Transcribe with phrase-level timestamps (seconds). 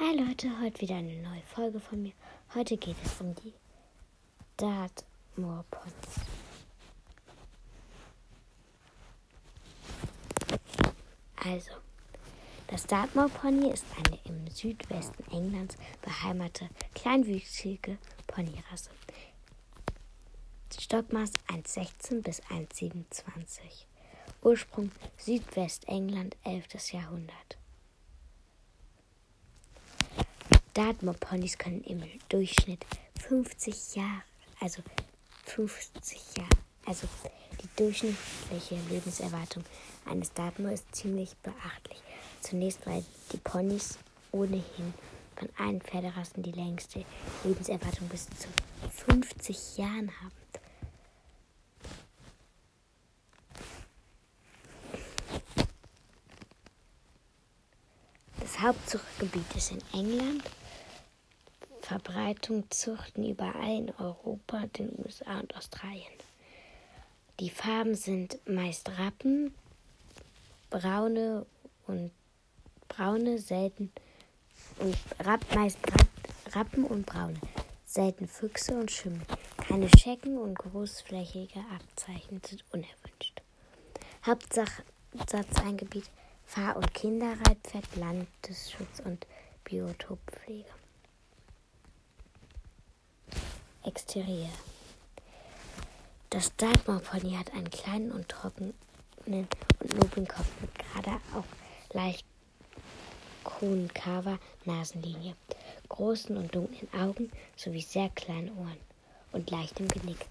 [0.00, 2.14] Hi Leute, heute wieder eine neue Folge von mir.
[2.52, 3.54] Heute geht es um die
[4.56, 5.94] Dartmoor Ponys.
[11.36, 11.70] Also,
[12.66, 18.90] das Dartmoor Pony ist eine im Südwesten Englands beheimatete kleinwüchsige Ponyrasse.
[20.76, 23.22] Stockmaß 1,16 bis 1,27.
[24.42, 26.90] Ursprung Südwestengland, 11.
[26.90, 27.58] Jahrhundert.
[30.74, 32.84] Dartmoor-Ponys können im Durchschnitt
[33.28, 34.22] 50 Jahre,
[34.60, 34.82] also
[35.46, 36.50] 50 Jahre,
[36.84, 37.06] also
[37.62, 39.64] die durchschnittliche Lebenserwartung
[40.04, 42.02] eines Dartmoor ist ziemlich beachtlich.
[42.40, 43.98] Zunächst, weil die Ponys
[44.32, 44.92] ohnehin
[45.36, 47.04] von allen Pferderassen die längste
[47.44, 48.48] Lebenserwartung bis zu
[49.06, 50.32] 50 Jahren haben.
[58.40, 60.42] Das Hauptzuchtgebiet ist in England.
[61.94, 66.12] Verbreitung Zuchten überall in Europa, den USA und Australien.
[67.38, 69.54] Die Farben sind meist Rappen,
[70.70, 71.46] braune
[71.86, 72.10] und
[72.88, 73.92] braune, selten
[74.80, 77.38] und Rapp, meist Rapp, Rappen und braune,
[77.86, 79.22] selten Füchse und Schimmel.
[79.58, 83.40] Keine Schecken und großflächige Abzeichen sind unerwünscht.
[84.26, 86.10] Hauptsatzeingebiet
[86.44, 89.28] Fahr- und Kinderreitpferd, Landesschutz und
[89.62, 90.83] Biotoppflege.
[93.84, 94.48] Exterieur.
[96.30, 98.74] Das Dartmoor Pony hat einen kleinen und trockenen
[99.26, 99.48] und
[99.94, 101.44] noblen Kopf mit gerade auch
[101.92, 102.24] leicht
[103.44, 105.36] konkaver Nasenlinie,
[105.88, 108.78] großen und dunklen Augen sowie sehr kleinen Ohren
[109.32, 110.26] und leichtem Genick.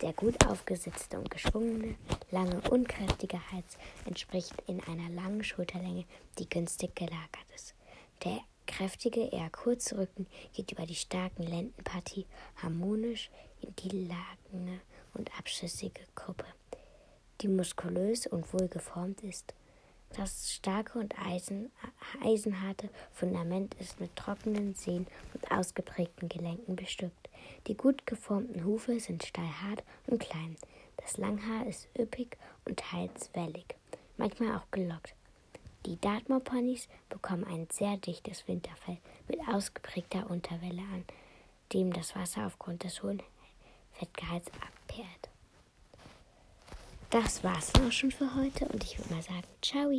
[0.00, 1.96] Der gut aufgesetzte und geschwungene,
[2.30, 6.06] lange und kräftige Hals entspricht in einer langen Schulterlänge,
[6.38, 7.74] die günstig gelagert ist.
[8.24, 14.80] Der kräftige, eher kurze Rücken geht über die starken Lendenpartie harmonisch in die lange
[15.14, 16.46] und abschüssige Kuppe,
[17.40, 19.54] die muskulös und wohl geformt ist.
[20.10, 21.70] Das starke und eisen,
[22.24, 27.28] eisenharte Fundament ist mit trockenen Sehnen und ausgeprägten Gelenken bestückt.
[27.66, 30.56] Die gut geformten Hufe sind steilhart und klein.
[30.96, 33.74] Das Langhaar ist üppig und teils wellig,
[34.16, 35.14] manchmal auch gelockt.
[35.86, 38.98] Die Dartmoor-Ponys bekommen ein sehr dichtes Winterfell
[39.28, 41.04] mit ausgeprägter Unterwelle an,
[41.72, 43.22] dem das Wasser aufgrund des hohen
[43.92, 45.28] Fettgehalts abperlt.
[47.10, 49.92] Das war's dann auch schon für heute und ich würde mal sagen, ciao.